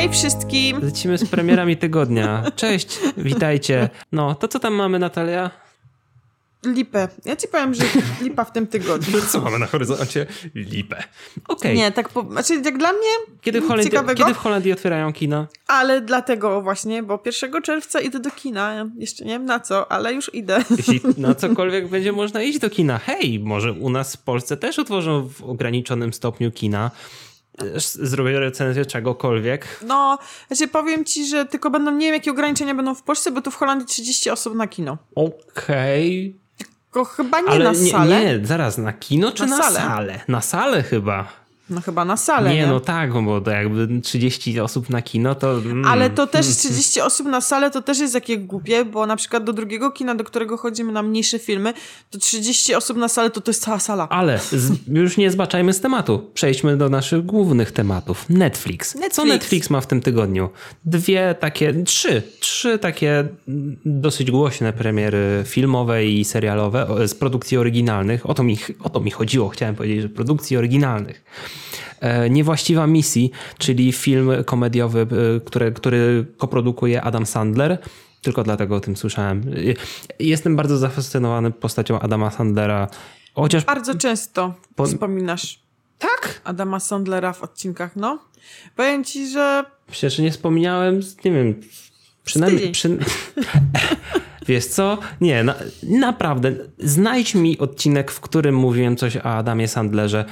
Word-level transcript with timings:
Hej 0.00 0.08
wszystkim! 0.08 0.80
Lecimy 0.82 1.18
z 1.18 1.28
premierami 1.28 1.76
tygodnia. 1.76 2.42
Cześć, 2.56 2.98
witajcie. 3.16 3.88
No, 4.12 4.34
to 4.34 4.48
co 4.48 4.58
tam 4.58 4.74
mamy, 4.74 4.98
Natalia? 4.98 5.50
Lipę. 6.64 7.08
Ja 7.24 7.36
ci 7.36 7.48
powiem, 7.48 7.74
że 7.74 7.82
lipa 8.22 8.44
w 8.44 8.52
tym 8.52 8.66
tygodniu. 8.66 9.20
Co 9.28 9.40
mamy 9.40 9.58
na 9.58 9.66
horyzoncie? 9.66 10.26
Lipę. 10.54 10.96
Okej. 10.96 11.44
Okay. 11.48 11.74
Nie, 11.74 11.92
tak 11.92 12.08
po, 12.08 12.22
znaczy 12.22 12.62
jak 12.64 12.78
dla 12.78 12.92
mnie 12.92 13.08
kiedy 13.40 13.60
w, 13.60 13.68
Holandii, 13.68 13.90
ciekawego, 13.90 14.24
kiedy 14.24 14.34
w 14.34 14.38
Holandii 14.38 14.72
otwierają 14.72 15.12
kina? 15.12 15.46
Ale 15.66 16.00
dlatego 16.00 16.62
właśnie, 16.62 17.02
bo 17.02 17.22
1 17.42 17.62
czerwca 17.62 18.00
idę 18.00 18.20
do 18.20 18.30
kina. 18.30 18.86
Jeszcze 18.98 19.24
nie 19.24 19.32
wiem 19.32 19.44
na 19.44 19.60
co, 19.60 19.92
ale 19.92 20.14
już 20.14 20.34
idę. 20.34 20.64
Jeśli 20.76 21.00
na 21.18 21.34
cokolwiek 21.34 21.88
będzie 21.88 22.12
można 22.12 22.42
iść 22.42 22.58
do 22.58 22.70
kina. 22.70 22.98
Hej, 22.98 23.40
może 23.40 23.72
u 23.72 23.90
nas 23.90 24.16
w 24.16 24.22
Polsce 24.22 24.56
też 24.56 24.78
otworzą 24.78 25.28
w 25.28 25.42
ograniczonym 25.42 26.12
stopniu 26.12 26.50
kina 26.50 26.90
zrobię 27.94 28.40
recenzję 28.40 28.86
czegokolwiek. 28.86 29.66
No, 29.86 30.18
znaczy 30.48 30.68
powiem 30.68 31.04
ci, 31.04 31.26
że 31.26 31.46
tylko 31.46 31.70
będą, 31.70 31.90
nie 31.90 32.06
wiem 32.06 32.14
jakie 32.14 32.30
ograniczenia 32.30 32.74
będą 32.74 32.94
w 32.94 33.02
Polsce, 33.02 33.30
bo 33.30 33.40
tu 33.40 33.50
w 33.50 33.56
Holandii 33.56 33.86
30 33.86 34.30
osób 34.30 34.54
na 34.54 34.66
kino. 34.66 34.98
Okej. 35.14 36.28
Okay. 36.28 36.40
Tylko 36.92 37.04
chyba 37.04 37.40
nie 37.40 37.48
Ale 37.48 37.64
na 37.64 37.74
salę. 37.74 38.24
Nie, 38.24 38.38
nie, 38.38 38.46
zaraz, 38.46 38.78
na 38.78 38.92
kino 38.92 39.32
czy 39.32 39.46
na, 39.46 39.58
na 39.58 39.62
salę? 39.62 39.80
salę? 39.80 40.20
Na 40.28 40.40
salę 40.40 40.82
chyba. 40.82 41.39
No 41.70 41.80
chyba 41.80 42.04
na 42.04 42.16
salę. 42.16 42.50
Nie, 42.50 42.56
nie, 42.56 42.66
no 42.66 42.80
tak, 42.80 43.12
bo 43.24 43.40
to 43.40 43.50
jakby 43.50 44.00
30 44.00 44.60
osób 44.60 44.90
na 44.90 45.02
kino 45.02 45.34
to. 45.34 45.52
Mm. 45.52 45.84
Ale 45.84 46.10
to 46.10 46.26
też 46.26 46.46
30 46.56 47.00
osób 47.00 47.26
na 47.26 47.40
salę 47.40 47.70
to 47.70 47.82
też 47.82 47.98
jest 47.98 48.14
jakie 48.14 48.38
głupie, 48.38 48.84
bo 48.84 49.06
na 49.06 49.16
przykład 49.16 49.44
do 49.44 49.52
drugiego 49.52 49.90
kina, 49.90 50.14
do 50.14 50.24
którego 50.24 50.56
chodzimy 50.56 50.92
na 50.92 51.02
mniejsze 51.02 51.38
filmy, 51.38 51.74
to 52.10 52.18
30 52.18 52.74
osób 52.74 52.96
na 52.96 53.08
salę 53.08 53.30
to 53.30 53.40
to 53.40 53.50
jest 53.50 53.62
cała 53.62 53.78
sala. 53.78 54.08
Ale 54.08 54.38
z, 54.38 54.72
już 54.88 55.16
nie 55.16 55.30
zbaczajmy 55.30 55.72
z 55.72 55.80
tematu. 55.80 56.30
Przejdźmy 56.34 56.76
do 56.76 56.88
naszych 56.88 57.26
głównych 57.26 57.72
tematów. 57.72 58.28
Netflix. 58.28 58.94
Netflix. 58.94 59.16
Co 59.16 59.24
Netflix 59.24 59.70
ma 59.70 59.80
w 59.80 59.86
tym 59.86 60.00
tygodniu? 60.00 60.50
Dwie 60.84 61.34
takie, 61.40 61.84
trzy, 61.84 62.22
trzy 62.40 62.78
takie 62.78 63.28
dosyć 63.84 64.30
głośne 64.30 64.72
premiery 64.72 65.42
filmowe 65.46 66.06
i 66.06 66.24
serialowe 66.24 67.08
z 67.08 67.14
produkcji 67.14 67.58
oryginalnych. 67.58 68.30
O 68.30 68.34
to 68.34 68.42
mi, 68.42 68.58
o 68.80 68.88
to 68.88 69.00
mi 69.00 69.10
chodziło, 69.10 69.48
chciałem 69.48 69.74
powiedzieć, 69.74 70.02
że 70.02 70.08
produkcji 70.08 70.56
oryginalnych. 70.56 71.24
E, 72.00 72.30
Niewłaściwa 72.30 72.86
misji, 72.86 73.30
czyli 73.58 73.92
film 73.92 74.30
komediowy, 74.46 75.06
e, 75.36 75.40
który, 75.40 75.72
który 75.72 76.26
koprodukuje 76.36 77.02
Adam 77.02 77.26
Sandler. 77.26 77.78
Tylko 78.22 78.42
dlatego 78.42 78.76
o 78.76 78.80
tym 78.80 78.96
słyszałem. 78.96 79.42
E, 80.18 80.24
jestem 80.24 80.56
bardzo 80.56 80.78
zafascynowany 80.78 81.50
postacią 81.50 82.00
Adama 82.00 82.30
Sandlera. 82.30 82.88
Chociaż... 83.34 83.64
Bardzo 83.64 83.94
często 83.94 84.54
po... 84.76 84.86
wspominasz. 84.86 85.60
Tak? 85.98 86.40
Adama 86.44 86.80
Sandlera 86.80 87.32
w 87.32 87.42
odcinkach, 87.42 87.96
no. 87.96 88.18
Powiem 88.76 89.04
ci, 89.04 89.28
że... 89.28 89.64
Przecież 89.90 90.18
nie 90.18 90.30
wspomniałem, 90.30 91.00
nie 91.24 91.32
wiem, 91.32 91.60
przynajmniej... 92.24 92.72
Przy... 92.72 92.98
Wiesz 94.48 94.66
co? 94.66 94.98
Nie, 95.20 95.44
na, 95.44 95.54
naprawdę. 95.82 96.52
Znajdź 96.78 97.34
mi 97.34 97.58
odcinek, 97.58 98.10
w 98.10 98.20
którym 98.20 98.54
mówiłem 98.54 98.96
coś 98.96 99.16
o 99.16 99.24
Adamie 99.24 99.68
Sandlerze. 99.68 100.24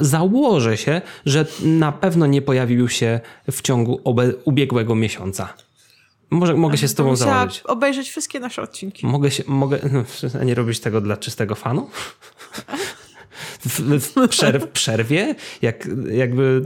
Założę 0.00 0.76
się, 0.76 1.02
że 1.26 1.46
na 1.62 1.92
pewno 1.92 2.26
nie 2.26 2.42
pojawił 2.42 2.88
się 2.88 3.20
w 3.50 3.62
ciągu 3.62 4.00
ubiegłego 4.44 4.94
miesiąca. 4.94 5.54
Może, 6.30 6.54
mogę 6.54 6.78
się 6.78 6.88
z 6.88 6.94
tobą 6.94 7.16
założyć. 7.16 7.60
obejrzeć 7.60 8.08
wszystkie 8.10 8.40
nasze 8.40 8.62
odcinki. 8.62 9.06
Mogę 9.06 9.30
się, 9.30 9.42
mogę, 9.46 9.78
no, 9.92 10.04
nie 10.44 10.54
robić 10.54 10.80
tego 10.80 11.00
dla 11.00 11.16
czystego 11.16 11.54
fanu? 11.54 11.90
w, 13.60 13.80
w, 13.80 14.28
przerw, 14.28 14.68
przerwie, 14.68 15.34
jak 15.62 15.88
jakby 16.12 16.62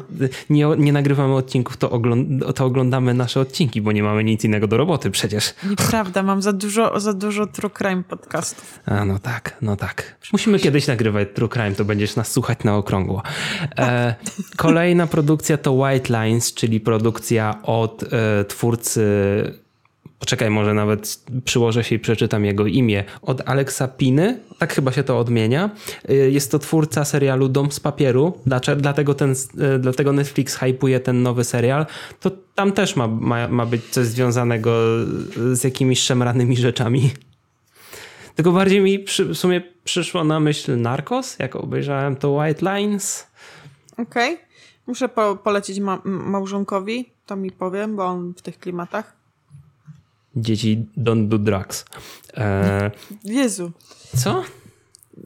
nie, 0.51 0.67
nie 0.79 0.93
nagrywamy 0.93 1.35
odcinków, 1.35 1.77
to, 1.77 1.91
ogląd, 1.91 2.57
to 2.57 2.65
oglądamy 2.65 3.15
nasze 3.15 3.41
odcinki, 3.41 3.83
bo 3.83 3.93
nie 3.93 4.03
mamy 4.03 4.25
nic 4.25 4.45
innego 4.45 4.67
do 4.67 4.77
roboty 4.77 5.11
przecież. 5.11 5.55
Nieprawda, 5.71 6.23
mam 6.23 6.43
za 6.43 6.53
dużo, 6.53 7.01
za 7.01 7.13
dużo 7.13 7.47
true 7.47 7.71
crime 7.71 8.03
podcastów. 8.03 8.81
A, 8.87 9.05
no 9.05 9.19
tak, 9.19 9.57
no 9.63 9.77
tak. 9.77 10.17
Musimy 10.33 10.59
kiedyś 10.59 10.87
nagrywać 10.87 11.29
true 11.35 11.49
crime, 11.49 11.73
to 11.73 11.85
będziesz 11.85 12.17
nas 12.17 12.33
słuchać 12.33 12.65
na 12.65 12.77
okrągło. 12.77 13.23
E, 13.79 14.15
kolejna 14.57 15.07
produkcja 15.07 15.57
to 15.57 15.73
White 15.73 16.25
Lines, 16.25 16.55
czyli 16.55 16.81
produkcja 16.81 17.63
od 17.63 18.03
e, 18.03 18.45
twórcy 18.45 19.05
Poczekaj, 20.25 20.51
może 20.51 20.75
nawet 20.75 21.21
przyłożę 21.45 21.85
się 21.85 21.95
i 21.95 21.99
przeczytam 21.99 22.45
jego 22.45 22.67
imię. 22.67 23.05
Od 23.23 23.49
Alexa 23.49 23.89
Piny, 23.89 24.39
tak 24.65 24.75
chyba 24.75 24.93
się 24.93 25.03
to 25.03 25.19
odmienia. 25.19 25.71
Y, 26.11 26.31
jest 26.31 26.51
to 26.51 26.59
twórca 26.59 27.05
serialu 27.05 27.49
Dom 27.49 27.73
z 27.73 27.81
papieru, 27.81 28.33
dlatego, 28.77 29.15
ten, 29.15 29.33
y, 29.33 29.79
dlatego 29.79 30.13
Netflix 30.13 30.57
hypuje 30.57 31.01
ten 31.01 31.23
nowy 31.23 31.45
serial. 31.45 31.87
To 32.21 32.31
tam 32.55 32.73
też 32.73 32.97
ma, 32.97 33.09
ma, 33.09 33.49
ma 33.49 33.67
być 33.67 33.85
coś 33.91 34.07
związanego 34.07 34.73
z 35.53 35.65
jakimiś 35.65 36.01
szemranymi 36.01 36.57
rzeczami. 36.57 37.11
Tylko 38.35 38.53
bardziej 38.53 38.81
mi 38.81 38.99
przy, 38.99 39.25
w 39.25 39.37
sumie 39.37 39.63
przyszło 39.85 40.25
na 40.25 40.41
myśl 40.41 40.81
Narcos, 40.81 41.39
jak 41.39 41.57
obejrzałem 41.57 42.17
to 42.17 42.31
White 42.31 42.75
Lines. 42.75 43.27
Okej. 43.93 44.35
Okay. 44.35 44.47
Muszę 44.87 45.09
po, 45.09 45.37
polecić 45.37 45.81
ma 45.81 45.99
małżonkowi, 46.05 47.13
to 47.27 47.37
mi 47.37 47.53
powiem, 47.53 47.97
bo 47.97 48.05
on 48.05 48.35
w 48.37 48.43
tych 48.43 48.59
klimatach 48.59 49.17
dzieci 50.37 50.87
don't 50.97 51.29
do 51.29 51.39
drugs. 51.39 51.85
E... 52.37 52.91
Jezu. 53.25 53.73
Co? 54.17 54.45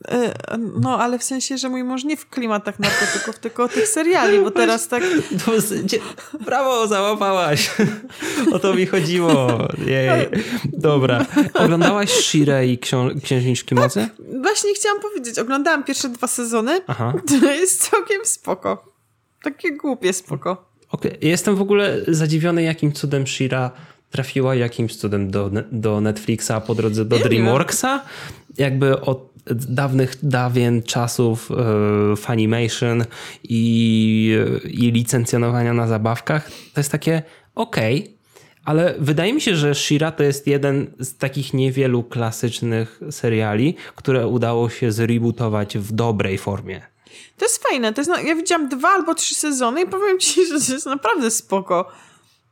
E, 0.09 0.35
no, 0.81 0.99
ale 1.01 1.19
w 1.19 1.25
sensie, 1.25 1.59
że 1.59 1.69
mój 1.69 1.85
mąż 1.85 2.05
nie 2.05 2.17
w 2.17 2.29
klimatach 2.29 2.79
narkotyków, 2.79 3.39
tylko 3.39 3.69
tych 3.69 3.89
seriali, 3.89 4.41
bo 4.41 4.51
teraz 4.51 4.89
tak... 4.89 5.03
Brawo, 6.41 6.87
załapałaś. 6.87 7.71
O 8.53 8.59
to 8.59 8.75
mi 8.75 8.87
chodziło. 8.87 9.69
Jej. 9.87 10.29
Dobra. 10.65 11.27
Oglądałaś 11.55 12.11
Shire 12.11 12.67
i 12.67 12.79
ksią 12.79 13.09
Księżniczki 13.23 13.75
Mocy? 13.75 14.09
Właśnie 14.43 14.75
chciałam 14.75 15.01
powiedzieć. 15.01 15.39
Oglądałam 15.39 15.85
pierwsze 15.85 16.09
dwa 16.09 16.27
sezony. 16.27 16.81
Aha. 16.87 17.13
To 17.41 17.53
jest 17.53 17.91
całkiem 17.91 18.21
spoko. 18.25 18.95
Takie 19.43 19.77
głupie 19.77 20.13
spoko. 20.13 20.69
Okay. 20.91 21.19
Jestem 21.21 21.57
w 21.57 21.63
ogóle 21.63 22.01
zadziwiony, 22.09 22.63
jakim 22.63 22.93
cudem 22.93 23.27
Shira 23.27 23.71
trafiła 24.11 24.55
jakimś 24.55 24.97
cudem 24.97 25.31
do, 25.31 25.51
do 25.73 26.01
Netflixa 26.01 26.53
po 26.67 26.75
drodze 26.75 27.05
do 27.05 27.19
DreamWorksa. 27.19 28.05
Jakby 28.59 29.01
od 29.01 29.29
dawnych, 29.55 30.15
dawien 30.23 30.83
czasów 30.83 31.51
e, 31.51 32.17
Funimation 32.17 33.05
i, 33.45 34.39
i 34.65 34.93
licencjonowania 34.93 35.73
na 35.73 35.87
zabawkach. 35.87 36.51
To 36.75 36.81
jest 36.81 36.93
takie 36.93 37.23
okej, 37.55 38.01
okay, 38.01 38.19
ale 38.65 38.95
wydaje 38.99 39.33
mi 39.33 39.41
się, 39.41 39.57
że 39.57 39.75
Shira 39.75 40.13
to 40.13 40.23
jest 40.23 40.47
jeden 40.47 40.87
z 40.99 41.17
takich 41.17 41.55
niewielu 41.55 42.03
klasycznych 42.03 43.01
seriali, 43.11 43.75
które 43.95 44.27
udało 44.27 44.71
się 44.71 44.93
zrebootować 44.93 45.79
w 45.79 45.93
dobrej 45.93 46.39
formie. 46.39 46.83
To 47.37 47.45
jest 47.45 47.63
fajne. 47.69 47.93
To 47.93 48.01
jest, 48.01 48.11
ja 48.25 48.35
widziałam 48.35 48.69
dwa 48.69 48.89
albo 48.89 49.15
trzy 49.15 49.35
sezony 49.35 49.83
i 49.83 49.87
powiem 49.87 50.19
ci, 50.19 50.47
że 50.49 50.67
to 50.67 50.73
jest 50.73 50.87
naprawdę 50.87 51.31
spoko. 51.31 51.91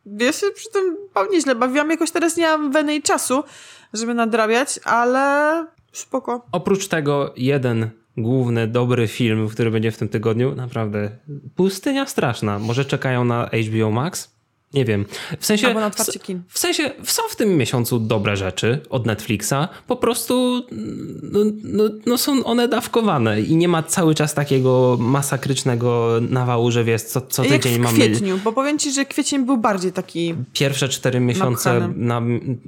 Ja 0.06 0.32
się 0.32 0.46
przy 0.54 0.70
tym 0.70 0.96
źle 1.40 1.54
bawiłam. 1.54 1.90
Jakoś 1.90 2.10
teraz 2.10 2.36
nie 2.36 2.46
mam 2.46 2.72
weny 2.72 2.94
i 2.94 3.02
czasu, 3.02 3.44
żeby 3.92 4.14
nadrabiać, 4.14 4.80
ale 4.84 5.66
spoko. 5.92 6.46
Oprócz 6.52 6.88
tego 6.88 7.32
jeden 7.36 7.90
główny, 8.16 8.66
dobry 8.66 9.08
film, 9.08 9.48
który 9.48 9.70
będzie 9.70 9.92
w 9.92 9.98
tym 9.98 10.08
tygodniu, 10.08 10.54
naprawdę 10.54 11.10
pustynia 11.56 12.06
straszna. 12.06 12.58
Może 12.58 12.84
czekają 12.84 13.24
na 13.24 13.50
HBO 13.68 13.90
Max? 13.90 14.35
Nie 14.74 14.84
wiem. 14.84 15.04
W 15.40 15.46
sensie, 15.46 15.66
Albo 15.66 15.80
na 15.80 15.86
otwarcie 15.86 16.18
kin. 16.18 16.42
W 16.48 16.58
sensie 16.58 16.90
są 17.04 17.22
w 17.28 17.36
tym 17.36 17.56
miesiącu 17.56 17.98
dobre 17.98 18.36
rzeczy 18.36 18.80
od 18.90 19.06
Netflixa. 19.06 19.54
Po 19.86 19.96
prostu 19.96 20.62
no, 21.22 21.40
no, 21.64 21.84
no, 22.06 22.18
są 22.18 22.44
one 22.44 22.68
dawkowane 22.68 23.40
i 23.40 23.56
nie 23.56 23.68
ma 23.68 23.82
cały 23.82 24.14
czas 24.14 24.34
takiego 24.34 24.96
masakrycznego 25.00 26.18
nawału, 26.30 26.70
że 26.70 26.84
wiesz, 26.84 27.02
co, 27.02 27.20
co 27.20 27.42
tydzień 27.42 27.72
Jak 27.72 27.80
w 27.80 27.84
mamy. 27.84 27.98
kwietniu, 27.98 28.38
bo 28.44 28.52
powiem 28.52 28.78
ci, 28.78 28.92
że 28.92 29.04
kwiecień 29.04 29.46
był 29.46 29.56
bardziej 29.56 29.92
taki. 29.92 30.34
Pierwsze 30.52 30.88
cztery 30.88 31.20
miesiące 31.20 31.92
na 31.96 32.22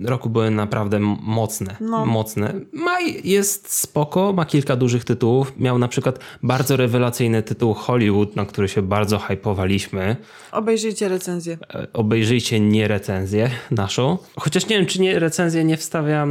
roku 0.05 0.31
były 0.31 0.51
naprawdę 0.51 0.99
mocne. 1.23 1.77
No. 1.81 2.07
Mocne. 2.07 2.55
Maj 2.73 3.21
jest 3.25 3.73
spoko, 3.75 4.33
ma 4.33 4.45
kilka 4.45 4.77
dużych 4.77 5.05
tytułów. 5.05 5.53
Miał 5.57 5.79
na 5.79 5.89
przykład 5.89 6.19
bardzo 6.43 6.77
rewelacyjny 6.77 7.43
tytuł 7.43 7.75
Hollywood, 7.75 8.37
na 8.37 8.47
który 8.47 8.69
się 8.69 8.83
bardzo 8.83 9.19
hypowaliśmy. 9.19 10.17
Obejrzyjcie 10.53 11.09
recenzję 11.09 11.59
e, 11.75 11.98
obejrzyjcie 11.99 12.61
nie 12.61 12.89
recenzję 12.89 13.51
naszą. 13.71 14.19
Chociaż 14.37 14.67
nie 14.67 14.77
wiem, 14.77 14.87
czy 14.87 15.01
nie 15.01 15.19
recenzję 15.19 15.65
nie 15.65 15.77
wstawiam 15.77 16.31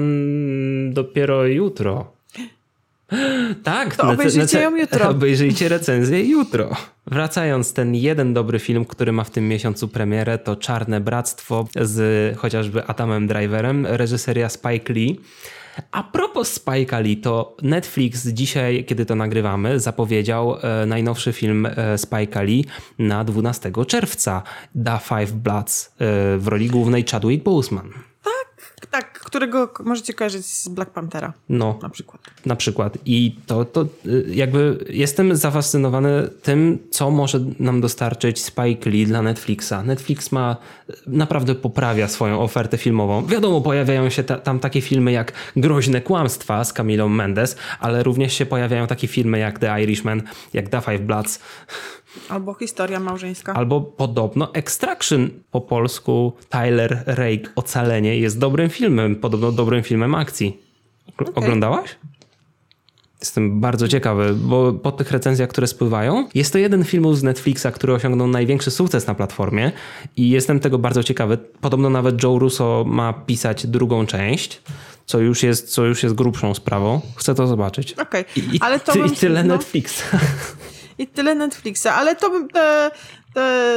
dopiero 0.93 1.45
jutro. 1.45 2.11
Tak, 3.63 3.95
to 3.95 4.09
obejrzyjcie 4.09 4.61
ją 4.61 4.75
jutro. 4.75 5.09
Obejrzyjcie 5.17 5.69
recenzję 5.69 6.23
jutro. 6.23 6.75
Wracając, 7.11 7.73
ten 7.73 7.95
jeden 7.95 8.33
dobry 8.33 8.59
film, 8.59 8.85
który 8.85 9.11
ma 9.11 9.23
w 9.23 9.29
tym 9.29 9.47
miesiącu 9.47 9.87
premierę, 9.87 10.37
to 10.37 10.55
Czarne 10.55 11.01
Bractwo 11.01 11.67
z 11.81 12.37
chociażby 12.37 12.87
Atamem 12.87 13.27
Driverem, 13.27 13.85
reżyseria 13.85 14.49
Spike 14.49 14.93
Lee. 14.93 15.19
A 15.91 16.03
propos 16.03 16.59
Spike'a 16.59 17.03
Lee, 17.03 17.17
to 17.17 17.57
Netflix 17.61 18.27
dzisiaj, 18.27 18.85
kiedy 18.85 19.05
to 19.05 19.15
nagrywamy, 19.15 19.79
zapowiedział 19.79 20.57
e, 20.61 20.85
najnowszy 20.85 21.33
film 21.33 21.65
e, 21.65 21.71
Spike'a 21.95 22.43
Lee 22.43 22.65
na 22.99 23.23
12 23.23 23.71
czerwca, 23.87 24.43
Da 24.75 24.97
Five 24.97 25.31
Bloods, 25.31 25.85
e, 25.85 26.37
w 26.37 26.47
roli 26.47 26.67
głównej 26.67 27.05
Chadwick 27.11 27.43
Boseman. 27.43 28.06
Tak, 28.91 29.19
którego 29.19 29.73
możecie 29.83 30.13
kojarzyć 30.13 30.45
z 30.45 30.67
Black 30.67 30.91
Panthera 30.91 31.33
No, 31.49 31.79
na 31.81 31.89
przykład. 31.89 32.21
na 32.45 32.55
przykład. 32.55 32.97
I 33.05 33.35
to, 33.45 33.65
to 33.65 33.81
y, 34.05 34.25
jakby 34.29 34.85
jestem 34.89 35.35
zafascynowany 35.35 36.29
tym, 36.41 36.77
co 36.91 37.11
może 37.11 37.39
nam 37.59 37.81
dostarczyć 37.81 38.43
Spike 38.43 38.89
Lee 38.89 39.05
dla 39.05 39.21
Netflixa. 39.21 39.73
Netflix 39.85 40.31
ma 40.31 40.57
y, 40.89 40.93
naprawdę 41.07 41.55
poprawia 41.55 42.07
swoją 42.07 42.39
ofertę 42.41 42.77
filmową. 42.77 43.25
Wiadomo, 43.25 43.61
pojawiają 43.61 44.09
się 44.09 44.23
ta, 44.23 44.35
tam 44.39 44.59
takie 44.59 44.81
filmy 44.81 45.11
jak 45.11 45.33
Groźne 45.55 46.01
Kłamstwa 46.01 46.63
z 46.63 46.73
Camilą 46.73 47.09
Mendes, 47.09 47.55
ale 47.79 48.03
również 48.03 48.33
się 48.33 48.45
pojawiają 48.45 48.87
takie 48.87 49.07
filmy 49.07 49.39
jak 49.39 49.59
The 49.59 49.83
Irishman, 49.83 50.21
jak 50.53 50.69
The 50.69 50.81
Five 50.81 51.01
Bloods, 51.01 51.39
Albo 52.29 52.53
historia 52.53 52.99
małżeńska. 52.99 53.53
albo 53.53 53.81
podobno 53.81 54.53
Extraction 54.53 55.29
po 55.51 55.61
polsku 55.61 56.33
Tyler 56.49 57.03
Rake 57.05 57.49
Ocalenie 57.55 58.17
jest 58.19 58.39
dobrym 58.39 58.69
filmem, 58.69 59.15
podobno 59.15 59.51
dobrym 59.51 59.83
filmem 59.83 60.15
akcji. 60.15 60.57
Ogl- 61.17 61.31
Oglądałaś? 61.35 61.95
Jestem 63.21 63.59
bardzo 63.61 63.87
ciekawy, 63.87 64.33
bo 64.33 64.73
po 64.73 64.91
tych 64.91 65.11
recenzjach, 65.11 65.49
które 65.49 65.67
spływają, 65.67 66.27
jest 66.35 66.53
to 66.53 66.57
jeden 66.59 66.83
film 66.83 67.15
z 67.15 67.23
Netflixa, 67.23 67.67
który 67.73 67.93
osiągnął 67.93 68.27
największy 68.27 68.71
sukces 68.71 69.07
na 69.07 69.15
platformie 69.15 69.71
i 70.17 70.29
jestem 70.29 70.59
tego 70.59 70.77
bardzo 70.79 71.03
ciekawy. 71.03 71.37
Podobno 71.37 71.89
nawet 71.89 72.23
Joe 72.23 72.39
Russo 72.39 72.83
ma 72.87 73.13
pisać 73.13 73.67
drugą 73.67 74.05
część, 74.05 74.61
co 75.05 75.19
już 75.19 75.43
jest, 75.43 75.69
co 75.73 75.85
już 75.85 76.03
jest 76.03 76.15
grubszą 76.15 76.53
sprawą. 76.53 77.01
Chcę 77.15 77.35
to 77.35 77.47
zobaczyć. 77.47 77.93
Okej, 77.93 78.25
I, 78.35 78.39
i, 78.39 78.59
ale 78.61 78.79
to 78.79 78.91
ty, 78.91 78.99
bym- 78.99 79.13
I 79.13 79.15
tyle 79.15 79.43
no. 79.43 79.53
Netflixa. 79.55 80.03
I 80.97 81.05
tyle 81.05 81.35
Netflixa, 81.35 81.93
ale 81.93 82.15
to 82.15 82.47
te 82.53 82.91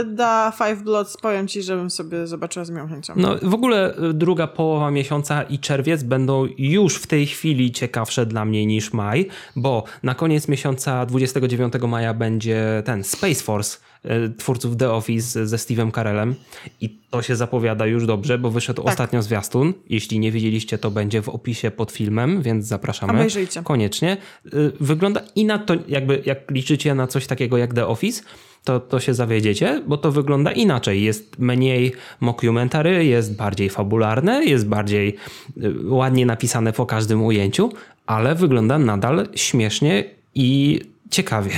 da 0.07 0.53
Five 0.59 0.83
Bloods, 0.83 1.17
powiem 1.17 1.49
ci, 1.49 1.63
żebym 1.63 1.91
sobie 1.91 2.27
zobaczyła 2.27 2.65
z 2.65 2.71
miłą 2.71 2.89
chęcią. 2.89 3.13
No 3.17 3.37
w 3.43 3.55
ogóle 3.55 3.99
y, 3.99 4.15
druga 4.15 4.47
połowa 4.47 4.91
miesiąca 4.91 5.43
i 5.43 5.59
czerwiec 5.59 6.03
będą 6.03 6.47
już 6.59 6.97
w 6.97 7.07
tej 7.07 7.27
chwili 7.27 7.73
ciekawsze 7.73 8.27
dla 8.27 8.45
mnie 8.45 8.67
niż 8.67 8.93
maj, 8.93 9.29
bo 9.57 9.85
na 10.03 10.15
koniec 10.15 10.49
miesiąca 10.49 11.07
29 11.07 11.73
maja 11.89 12.15
będzie 12.15 12.83
ten 12.85 13.05
Space 13.05 13.43
Force 13.43 13.79
y, 14.05 14.31
twórców 14.39 14.77
The 14.77 14.91
Office 14.93 15.47
ze 15.47 15.57
Steve'em 15.57 15.93
Carellem 15.95 16.35
i 16.81 16.99
to 17.11 17.23
się 17.23 17.37
zapowiada 17.37 17.87
już 17.87 18.07
dobrze, 18.07 18.39
bo 18.39 18.51
wyszedł 18.51 18.83
Tak. 18.83 18.93
ostatnio 18.93 19.23
zwiastun. 19.23 19.75
Jeśli 19.89 20.19
nie 20.19 20.33
widzieliście, 20.33 20.79
to 20.79 20.91
będzie 20.91 21.23
w 21.23 21.29
opisie 21.29 21.71
pod 21.71 21.93
filmem, 21.93 22.43
więc 22.43 22.67
zapraszamy. 22.67 23.13
Obejrzyjcie. 23.13 23.63
Koniecznie. 23.63 24.17
Y, 24.55 24.73
Wygląda 24.81 25.21
i 25.35 25.45
na 25.45 25.59
to, 25.59 25.75
jakby 25.89 26.23
jak 26.27 26.51
liczycie 26.51 26.95
na 26.95 27.07
coś 27.07 27.27
takiego 27.27 27.59
jak 27.59 27.75
The 27.75 27.87
Office, 27.87 28.23
to, 28.65 28.81
to 28.81 29.01
się 29.01 29.15
zawiedziecie, 29.15 29.83
bo 29.87 29.97
to 29.97 30.13
wygląda 30.13 30.53
inaczej. 30.53 31.03
Jest 31.03 31.39
mniej 31.39 31.93
mockumentary, 32.21 33.05
jest 33.05 33.37
bardziej 33.37 33.71
fabularne, 33.71 34.45
jest 34.45 34.69
bardziej 34.69 35.17
y, 35.57 35.75
ładnie 35.85 36.27
napisane 36.27 36.73
po 36.73 36.87
każdym 36.87 37.25
ujęciu, 37.25 37.73
ale 38.07 38.35
wygląda 38.35 38.79
nadal 38.79 39.29
śmiesznie 39.35 40.05
i 40.35 40.81
ciekawie. 41.11 41.51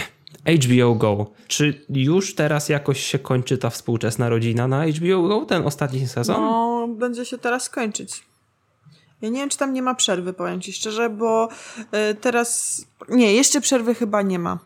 HBO 0.47 0.95
Go. 0.95 1.27
Czy 1.49 1.85
już 1.89 2.35
teraz 2.35 2.69
jakoś 2.69 3.01
się 3.01 3.19
kończy 3.19 3.59
ta 3.59 3.71
współczesna 3.71 4.29
rodzina 4.29 4.69
na 4.69 4.87
HBO 4.87 5.23
Go, 5.23 5.47
ten 5.47 5.67
ostatni 5.67 6.09
sezon? 6.09 6.41
No, 6.41 6.89
będzie 6.89 7.25
się 7.25 7.39
teraz 7.39 7.71
kończyć. 7.71 8.23
Ja 9.23 9.29
nie 9.29 9.41
wiem, 9.41 9.49
czy 9.49 9.59
tam 9.59 9.73
nie 9.73 9.83
ma 9.83 9.95
przerwy, 9.95 10.33
powiem 10.33 10.61
ci 10.61 10.73
szczerze, 10.73 11.11
bo 11.11 11.49
y, 12.11 12.15
teraz... 12.15 12.81
Nie, 13.09 13.35
jeszcze 13.35 13.61
przerwy 13.61 13.95
chyba 13.95 14.23
nie 14.23 14.39
ma. 14.39 14.59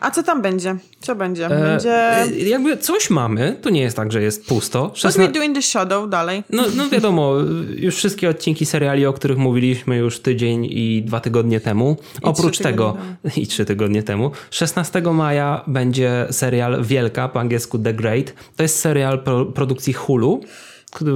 A 0.00 0.10
co 0.10 0.22
tam 0.22 0.42
będzie? 0.42 0.76
Co 1.00 1.14
będzie? 1.14 1.48
Będzie... 1.48 1.94
Mhm. 1.94 2.32
E, 2.32 2.38
jakby 2.38 2.76
coś 2.76 3.10
mamy, 3.10 3.56
to 3.62 3.70
nie 3.70 3.80
jest 3.80 3.96
tak, 3.96 4.12
że 4.12 4.22
jest 4.22 4.46
pusto. 4.46 4.88
What 4.88 4.98
Szesna- 4.98 5.26
we 5.26 5.28
do 5.28 5.42
in 5.42 5.54
the 5.54 5.62
shadow 5.62 6.10
dalej. 6.10 6.44
No, 6.50 6.62
no 6.76 6.88
wiadomo, 6.88 7.34
już 7.76 7.96
wszystkie 7.96 8.28
odcinki 8.28 8.66
seriali, 8.66 9.06
o 9.06 9.12
których 9.12 9.38
mówiliśmy 9.38 9.96
już 9.96 10.20
tydzień 10.20 10.66
i 10.70 11.02
dwa 11.06 11.20
tygodnie 11.20 11.60
temu. 11.60 11.96
Oprócz 12.22 12.54
trzy 12.54 12.62
tego, 12.62 12.92
tygodnie 12.92 13.42
i 13.42 13.46
trzy 13.46 13.64
tygodnie 13.64 14.02
temu, 14.02 14.30
16 14.50 15.02
maja 15.02 15.64
będzie 15.66 16.26
serial 16.30 16.84
Wielka, 16.84 17.28
po 17.28 17.40
angielsku 17.40 17.78
The 17.78 17.94
Great. 17.94 18.34
To 18.56 18.62
jest 18.62 18.78
serial 18.80 19.22
pro, 19.22 19.46
produkcji 19.46 19.92
Hulu, 19.92 20.40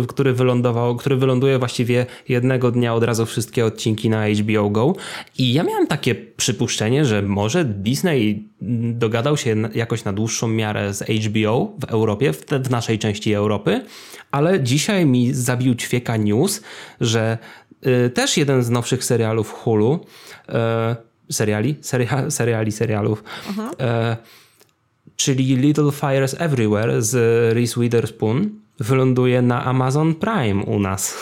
który, 0.09 0.33
wylądował, 0.33 0.97
który 0.97 1.17
wyląduje 1.17 1.59
właściwie 1.59 2.07
jednego 2.29 2.71
dnia 2.71 2.95
od 2.95 3.05
razu 3.05 3.27
wszystkie 3.27 3.67
odcinki 3.67 4.11
na 4.11 4.29
HBO 4.29 4.71
Go. 4.71 4.95
I 5.39 5.53
ja 5.53 5.63
miałem 5.63 5.87
takie 5.87 6.15
przypuszczenie, 6.15 7.05
że 7.05 7.23
może 7.23 7.65
Disney 7.65 8.49
dogadał 8.93 9.37
się 9.37 9.57
jakoś 9.75 10.05
na 10.05 10.13
dłuższą 10.13 10.49
miarę 10.49 10.95
z 10.95 11.03
HBO 11.03 11.73
w 11.81 11.85
Europie, 11.85 12.33
w, 12.33 12.47
w 12.47 12.71
naszej 12.71 12.99
części 12.99 13.35
Europy, 13.35 13.85
ale 14.31 14.63
dzisiaj 14.63 15.07
mi 15.07 15.35
zabił 15.35 15.75
ćwieka 15.75 16.17
news, 16.17 16.63
że 17.01 17.39
y, 18.07 18.11
też 18.11 18.37
jeden 18.37 18.63
z 18.63 18.71
nowszych 18.71 19.05
serialów 19.05 19.51
Hulu, 19.51 20.01
y, 20.49 20.53
seriali, 21.33 21.77
Seria, 21.81 22.31
seriali, 22.31 22.73
serialów, 22.73 23.25
e, 23.81 24.17
czyli 25.17 25.57
Little 25.57 25.93
Fires 25.93 26.37
Everywhere 26.39 27.03
z 27.03 27.15
Reese 27.55 27.81
Witherspoon 27.81 28.62
wyląduje 28.81 29.43
na 29.43 29.65
Amazon 29.65 30.15
Prime 30.15 30.65
u 30.65 30.79
nas. 30.81 31.19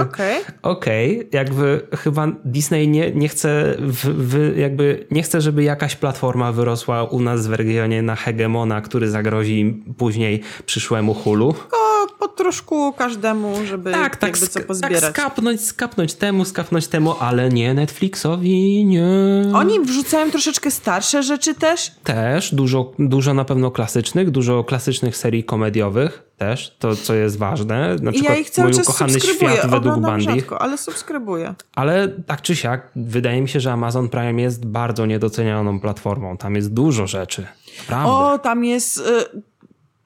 Okej. 0.00 0.40
Okej, 0.62 1.28
jakby 1.32 1.86
chyba 1.96 2.26
Disney 2.44 2.88
nie, 2.88 3.10
nie 3.10 3.28
chce 3.28 3.74
w, 3.78 4.04
w, 4.04 4.56
jakby 4.56 5.06
nie 5.10 5.22
chce, 5.22 5.40
żeby 5.40 5.62
jakaś 5.62 5.96
platforma 5.96 6.52
wyrosła 6.52 7.04
u 7.04 7.20
nas 7.20 7.46
w 7.46 7.52
regionie 7.52 8.02
na 8.02 8.16
hegemona, 8.16 8.80
który 8.80 9.10
zagrozi 9.10 9.84
później 9.98 10.42
przyszłemu 10.66 11.14
hulu. 11.14 11.54
O, 11.72 11.87
po 12.18 12.28
troszku 12.28 12.92
każdemu, 12.92 13.54
żeby 13.66 13.92
Tak, 13.92 14.16
tak, 14.16 14.30
jakby 14.30 14.46
co 14.48 14.60
sk- 14.60 14.64
pozbierać. 14.66 15.00
tak 15.00 15.10
skapnąć, 15.18 15.60
skapnąć 15.64 16.14
temu, 16.14 16.44
skapnąć 16.44 16.86
temu, 16.88 17.14
ale 17.20 17.48
nie 17.48 17.74
Netflixowi, 17.74 18.84
nie. 18.84 19.06
Oni 19.54 19.80
wrzucają 19.80 20.30
troszeczkę 20.30 20.70
starsze 20.70 21.22
rzeczy 21.22 21.54
też. 21.54 21.90
Też 22.04 22.54
dużo, 22.54 22.92
dużo 22.98 23.34
na 23.34 23.44
pewno 23.44 23.70
klasycznych, 23.70 24.30
dużo 24.30 24.64
klasycznych 24.64 25.16
serii 25.16 25.44
komediowych 25.44 26.22
też, 26.38 26.76
to 26.78 26.96
co 26.96 27.14
jest 27.14 27.38
ważne. 27.38 27.96
Na 28.02 28.12
przykład 28.12 28.34
ja 28.34 28.40
ich 28.40 28.50
cały 28.50 28.68
mój 28.70 28.80
ukochany 28.80 29.20
świat 29.20 29.70
według 29.70 29.98
Bandy. 30.00 30.24
rzadko, 30.24 30.62
ale 30.62 30.78
subskrybuję. 30.78 31.54
Ale 31.74 32.08
tak 32.08 32.42
czy 32.42 32.56
siak, 32.56 32.90
wydaje 32.96 33.40
mi 33.42 33.48
się, 33.48 33.60
że 33.60 33.72
Amazon 33.72 34.08
Prime 34.08 34.42
jest 34.42 34.66
bardzo 34.66 35.06
niedocenianą 35.06 35.80
platformą. 35.80 36.36
Tam 36.36 36.56
jest 36.56 36.72
dużo 36.74 37.06
rzeczy. 37.06 37.46
Prawda. 37.86 38.10
O, 38.12 38.38
tam 38.38 38.64
jest... 38.64 38.98
Y, 38.98 39.02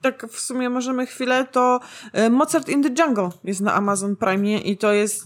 tak 0.03 0.27
w 0.31 0.39
sumie 0.39 0.69
możemy 0.69 1.05
chwilę, 1.05 1.47
to 1.51 1.79
y, 2.17 2.29
Mozart 2.29 2.69
in 2.69 2.83
the 2.83 3.03
Jungle 3.03 3.29
jest 3.43 3.61
na 3.61 3.73
Amazon 3.73 4.15
Prime 4.15 4.57
i 4.57 4.77
to 4.77 4.93
jest 4.93 5.23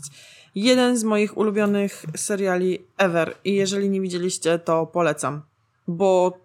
jeden 0.56 0.98
z 0.98 1.04
moich 1.04 1.38
ulubionych 1.38 2.06
seriali 2.16 2.80
ever. 2.98 3.36
I 3.46 3.54
jeżeli 3.56 3.90
nie 3.90 4.02
widzieliście, 4.02 4.60
to 4.60 4.86
polecam. 4.86 5.42
Bo 5.88 6.38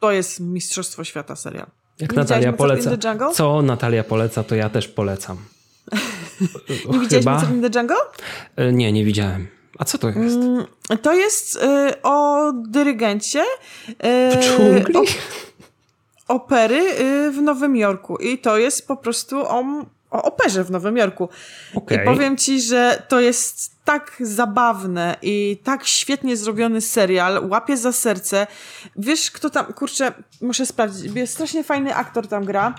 to 0.00 0.12
jest 0.12 0.40
Mistrzostwo 0.40 1.04
Świata 1.04 1.36
serial. 1.36 1.66
Jak 2.00 2.12
nie 2.12 2.16
Natalia 2.18 2.52
poleca. 2.52 2.90
Co 3.34 3.62
Natalia 3.62 4.04
poleca, 4.04 4.44
to 4.44 4.54
ja 4.54 4.70
też 4.70 4.88
polecam. 4.88 5.36
Nie 6.92 6.98
widziałeś 6.98 7.26
Mozart 7.26 7.50
in 7.52 7.70
the 7.70 7.78
Jungle? 7.80 7.96
E, 8.56 8.72
Nie, 8.72 8.92
nie 8.92 9.04
widziałem. 9.04 9.48
A 9.78 9.84
co 9.84 9.98
to 9.98 10.08
jest? 10.08 10.36
Mm, 10.36 10.64
To 11.02 11.12
jest 11.14 11.56
y, 11.56 12.02
o 12.02 12.52
dyrygencie 12.68 13.44
y, 13.88 13.94
dżungli? 14.42 14.96
o, 14.96 15.02
opery 16.32 16.80
y, 17.00 17.30
w 17.30 17.42
Nowym 17.42 17.76
Jorku. 17.76 18.16
I 18.16 18.38
to 18.38 18.58
jest 18.58 18.88
po 18.88 18.96
prostu 18.96 19.40
o, 19.40 19.64
o 20.10 20.22
operze 20.22 20.64
w 20.64 20.70
Nowym 20.70 20.96
Jorku. 20.96 21.28
Okej. 21.74 21.98
I 21.98 22.04
powiem 22.04 22.36
ci, 22.36 22.60
że 22.60 23.02
to 23.08 23.20
jest 23.20 23.72
tak 23.84 24.16
zabawne 24.20 25.16
i 25.22 25.58
tak 25.64 25.86
świetnie 25.86 26.36
zrobiony 26.36 26.80
serial. 26.80 27.48
Łapie 27.48 27.76
za 27.76 27.92
serce. 27.92 28.46
Wiesz, 28.96 29.30
kto 29.30 29.50
tam, 29.50 29.66
kurczę, 29.66 30.12
muszę 30.40 30.66
sprawdzić. 30.66 31.14
Jest 31.14 31.32
strasznie 31.32 31.64
fajny 31.64 31.94
aktor 31.94 32.26
tam 32.28 32.44
gra. 32.44 32.74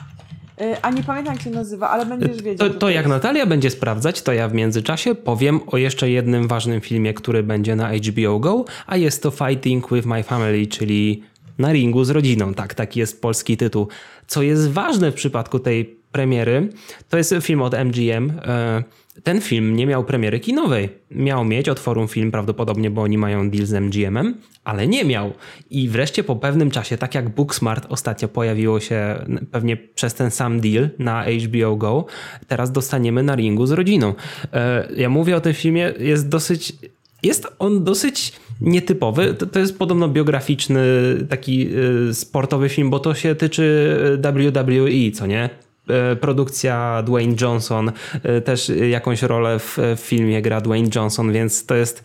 Y, 0.62 0.82
A 0.82 0.90
nie 0.90 1.04
pamiętam, 1.04 1.34
jak 1.34 1.44
się 1.44 1.50
nazywa, 1.50 1.90
ale 1.90 2.06
będziesz 2.06 2.42
wiedział. 2.42 2.70
To, 2.70 2.76
to 2.76 2.90
jak. 2.90 3.08
Natalia 3.08 3.46
będzie 3.46 3.70
sprawdzać, 3.70 4.22
to 4.22 4.34
ja 4.34 4.48
w 4.48 4.54
międzyczasie 4.54 5.16
powiem 5.16 5.60
o 5.68 5.78
jeszcze 5.78 6.10
jednym 6.10 6.48
ważnym 6.48 6.82
filmie, 6.82 7.14
który 7.14 7.44
będzie 7.44 7.76
na 7.76 7.90
HBO 7.94 8.40
Go, 8.40 8.66
a 8.88 8.98
jest 8.98 9.24
to 9.24 9.32
Fighting 9.32 9.92
with 9.92 10.08
My 10.08 10.24
Family, 10.24 10.68
czyli 10.68 11.24
na 11.58 11.74
ringu 11.74 12.04
z 12.04 12.10
rodziną. 12.10 12.54
Tak, 12.54 12.74
taki 12.74 13.00
jest 13.00 13.22
polski 13.22 13.58
tytuł. 13.58 13.88
Co 14.28 14.42
jest 14.42 14.72
ważne 14.72 15.12
w 15.12 15.16
przypadku 15.16 15.60
tej 15.60 16.04
premiery, 16.12 16.70
to 17.10 17.18
jest 17.18 17.36
film 17.42 17.62
od 17.62 17.74
MGM, 17.74 18.32
e, 18.46 18.84
ten 19.24 19.42
film 19.42 19.76
nie 19.76 19.88
miał 19.88 20.04
premiery 20.04 20.40
kinowej. 20.40 20.90
Miał 21.12 21.46
mieć 21.46 21.70
od 21.70 21.80
Forum 21.80 22.08
Film 22.08 22.32
prawdopodobnie, 22.32 22.90
bo 22.90 23.02
oni 23.02 23.18
mają 23.18 23.50
deal 23.50 23.66
z 23.66 23.74
MGM-em, 23.74 24.38
ale 24.64 24.88
nie 24.88 25.06
miał. 25.06 25.34
I 25.70 25.90
wreszcie 25.90 26.24
po 26.24 26.36
pewnym 26.36 26.72
czasie, 26.72 26.98
tak 26.98 27.16
jak 27.16 27.30
Booksmart 27.30 27.86
ostatnio 27.90 28.28
pojawiło 28.28 28.80
się 28.80 29.26
pewnie 29.52 29.78
przez 29.78 30.14
ten 30.14 30.32
sam 30.32 30.60
deal 30.60 30.90
na 31.00 31.26
HBO 31.26 31.76
Go, 31.76 32.06
teraz 32.48 32.72
dostaniemy 32.72 33.24
na 33.24 33.36
ringu 33.36 33.66
z 33.66 33.72
rodziną. 33.72 34.14
E, 34.54 34.88
ja 34.96 35.10
mówię 35.10 35.36
o 35.36 35.42
tym 35.42 35.54
filmie, 35.54 35.94
jest 36.00 36.30
dosyć 36.30 36.74
jest 37.24 37.48
on 37.60 37.84
dosyć 37.84 38.34
nietypowy. 38.62 39.34
To, 39.34 39.46
to, 39.46 39.60
jest 39.60 39.78
podobno 39.78 40.10
biograficzny, 40.10 40.82
taki 41.30 41.68
y, 42.10 42.14
sportowy 42.14 42.70
film, 42.70 42.90
bo 42.90 43.00
to 43.00 43.14
się 43.14 43.36
tyczy 43.36 43.98
WWE, 44.18 45.12
co 45.14 45.28
nie? 45.28 45.50
E, 45.90 46.16
produkcja 46.16 47.04
Dwayne 47.06 47.36
Johnson, 47.42 47.92
e, 48.24 48.42
też 48.42 48.72
jakąś 48.90 49.22
rolę 49.22 49.60
w, 49.60 49.78
w 49.98 50.00
filmie 50.00 50.42
gra 50.42 50.62
Dwayne 50.62 50.90
Johnson, 50.96 51.32
więc 51.32 51.66
to 51.66 51.76
jest 51.76 52.04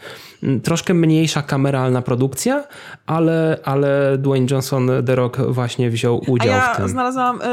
troszkę 0.63 0.95
mniejsza 0.95 1.43
kameralna 1.43 2.03
produkcja, 2.03 2.65
ale, 3.07 3.59
ale 3.65 4.19
Dwayne 4.19 4.47
Johnson, 4.51 4.91
The 5.07 5.15
Rock 5.15 5.37
właśnie 5.41 5.91
wziął 5.91 6.23
udział 6.27 6.49
ja 6.49 6.75
w 6.75 6.77
tym. 6.77 6.89
znalazłam 6.89 7.43
y, 7.43 7.45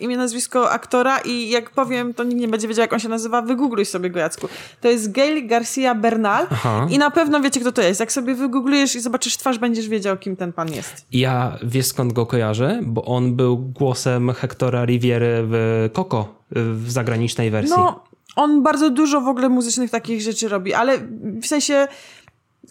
imię, 0.00 0.16
nazwisko 0.16 0.70
aktora 0.70 1.18
i 1.18 1.50
jak 1.50 1.70
powiem, 1.70 2.14
to 2.14 2.24
nikt 2.24 2.40
nie 2.40 2.48
będzie 2.48 2.68
wiedział, 2.68 2.82
jak 2.82 2.92
on 2.92 2.98
się 2.98 3.08
nazywa. 3.08 3.42
Wygoogluj 3.42 3.84
sobie 3.84 4.10
go, 4.10 4.18
Jacku. 4.18 4.48
To 4.80 4.88
jest 4.88 5.12
Gail 5.12 5.46
Garcia 5.46 5.94
Bernal 5.94 6.46
Aha. 6.50 6.86
i 6.90 6.98
na 6.98 7.10
pewno 7.10 7.40
wiecie, 7.40 7.60
kto 7.60 7.72
to 7.72 7.82
jest. 7.82 8.00
Jak 8.00 8.12
sobie 8.12 8.34
wygooglujesz 8.34 8.94
i 8.94 9.00
zobaczysz 9.00 9.36
twarz, 9.36 9.58
będziesz 9.58 9.88
wiedział, 9.88 10.16
kim 10.16 10.36
ten 10.36 10.52
pan 10.52 10.72
jest. 10.72 11.06
Ja 11.12 11.58
wiesz 11.62 11.86
skąd 11.86 12.12
go 12.12 12.26
kojarzę? 12.26 12.80
Bo 12.82 13.04
on 13.04 13.36
był 13.36 13.58
głosem 13.58 14.32
Hectora 14.32 14.84
Riviery 14.84 15.44
w 15.46 15.69
Coco 15.92 16.34
w 16.50 16.90
zagranicznej 16.90 17.50
wersji. 17.50 17.76
No, 17.78 18.04
on 18.36 18.62
bardzo 18.62 18.90
dużo 18.90 19.20
w 19.20 19.28
ogóle 19.28 19.48
muzycznych 19.48 19.90
takich 19.90 20.22
rzeczy 20.22 20.48
robi, 20.48 20.74
ale 20.74 20.98
w 21.42 21.46
sensie 21.46 21.88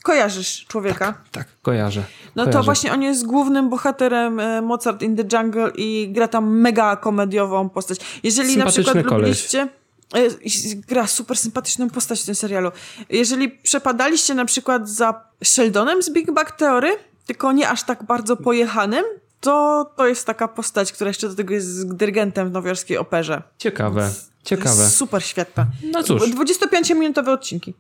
Kojarzysz 0.04 0.66
człowieka? 0.66 1.06
Tak, 1.06 1.18
tak 1.32 1.48
kojarzę. 1.62 2.04
No 2.36 2.44
kojarzę. 2.44 2.60
to 2.60 2.64
właśnie 2.64 2.94
on 2.94 3.02
jest 3.02 3.26
głównym 3.26 3.70
bohaterem 3.70 4.40
e, 4.40 4.62
Mozart 4.62 5.02
in 5.02 5.16
the 5.16 5.38
Jungle 5.38 5.72
i 5.76 6.10
gra 6.12 6.28
tam 6.28 6.60
mega 6.60 6.96
komediową 6.96 7.70
postać. 7.70 8.00
Jeżeli 8.24 8.58
na 8.58 8.66
przykład 8.66 8.94
koleś. 8.94 9.12
lubiliście... 9.12 9.68
E, 10.16 10.76
gra 10.88 11.08
super 11.08 11.38
sympatyczną 11.38 11.90
postać 11.90 12.22
w 12.22 12.26
tym 12.26 12.36
serialu. 12.36 12.72
Jeżeli 13.10 13.50
przepadaliście 13.50 14.34
na 14.34 14.46
przykład 14.46 14.90
za 14.90 15.22
Sheldonem 15.44 16.04
z 16.04 16.10
Big 16.10 16.32
Bang 16.32 16.52
Theory, 16.52 16.90
tylko 17.26 17.52
nie 17.52 17.70
aż 17.70 17.84
tak 17.84 18.04
bardzo 18.04 18.38
pojechanym, 18.38 19.04
to 19.42 19.86
to 19.98 20.08
jest 20.08 20.26
taka 20.26 20.48
postać, 20.48 20.92
która 20.92 21.08
jeszcze 21.08 21.30
do 21.30 21.36
tego 21.36 21.54
jest 21.54 21.96
dyrygentem 21.96 22.50
w 22.50 22.52
nowojorskiej 22.52 22.98
operze. 22.98 23.42
Ciekawe, 23.58 24.12
ciekawe. 24.44 24.90
super 24.90 25.24
świetna. 25.24 25.66
No 25.84 26.04
cóż. 26.04 26.22
25-minutowe 26.22 27.30
odcinki 27.30 27.74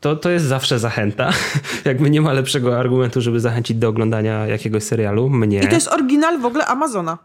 to, 0.00 0.16
to 0.16 0.30
jest 0.30 0.46
zawsze 0.46 0.78
zachęta. 0.78 1.32
Jakby 1.84 2.10
nie 2.10 2.20
ma 2.20 2.32
lepszego 2.32 2.78
argumentu, 2.78 3.20
żeby 3.20 3.40
zachęcić 3.40 3.76
do 3.76 3.88
oglądania 3.88 4.46
jakiegoś 4.46 4.82
serialu. 4.82 5.30
Mnie. 5.30 5.60
I 5.60 5.68
to 5.68 5.74
jest 5.74 5.88
oryginal 5.88 6.38
w 6.38 6.44
ogóle 6.44 6.66
Amazona. 6.66 7.18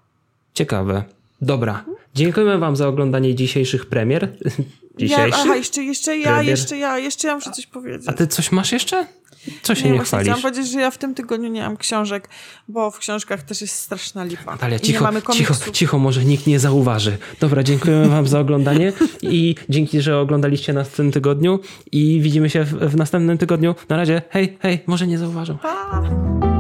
Ciekawe. 0.54 1.04
Dobra. 1.42 1.84
Dziękujemy 2.16 2.58
wam 2.58 2.76
za 2.76 2.88
oglądanie 2.88 3.36
dzisiejszych 3.36 3.86
premier. 3.86 4.28
Dzisiejszych? 4.98 5.30
Ja, 5.30 5.44
aha, 5.44 5.56
jeszcze, 5.56 5.84
jeszcze 5.84 6.18
ja, 6.18 6.24
premier. 6.24 6.46
jeszcze 6.46 6.78
ja, 6.78 6.98
jeszcze 6.98 7.28
ja 7.28 7.36
muszę 7.36 7.52
coś 7.52 7.66
powiedzieć. 7.66 8.08
A 8.08 8.14
ty 8.14 8.28
coś 8.28 8.52
masz 8.52 8.72
jeszcze? 8.72 9.08
Co 9.62 9.76
się 9.76 9.84
nie, 9.84 9.92
nie 9.92 10.00
chwalisz? 10.00 10.26
Chciałam 10.26 10.42
powiedzieć, 10.42 10.72
że 10.72 10.82
ja 10.82 10.92
w 10.92 10.98
tym 10.98 11.16
tygodniu 11.16 11.50
nie 11.50 11.62
mam 11.62 11.78
książek, 11.78 12.30
bo 12.68 12.92
w 12.92 13.00
książkach 13.00 13.44
też 13.44 13.62
jest 13.62 13.76
straszna 13.76 14.24
lipa. 14.24 14.52
Natalia, 14.52 14.80
cicho, 14.80 15.10
cicho, 15.34 15.72
cicho, 15.72 16.00
może 16.00 16.26
nikt 16.26 16.48
nie 16.48 16.60
zauważy. 16.60 17.18
Dobra, 17.40 17.64
dziękujemy 17.64 18.10
wam 18.10 18.28
za 18.28 18.40
oglądanie 18.40 18.94
i 19.22 19.56
dzięki, 19.70 20.02
że 20.02 20.20
oglądaliście 20.20 20.74
nas 20.74 20.90
w 20.90 20.96
tym 20.96 21.12
tygodniu 21.12 21.60
i 21.92 22.20
widzimy 22.22 22.50
się 22.50 22.64
w, 22.64 22.74
w 22.74 22.96
następnym 22.96 23.38
tygodniu. 23.38 23.76
Na 23.90 23.98
razie, 23.98 24.22
hej, 24.30 24.58
hej, 24.62 24.80
może 24.88 25.08
nie 25.08 25.18
zauważą. 25.18 25.58
Pa. 25.58 26.51